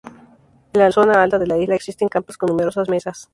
En 0.73 0.79
la 0.81 0.91
zona 0.91 1.21
alta 1.21 1.37
de 1.37 1.45
la 1.45 1.59
isla 1.59 1.75
existen 1.75 2.09
campas 2.09 2.35
con 2.35 2.47
numerosas 2.49 2.89
mesas. 2.89 3.29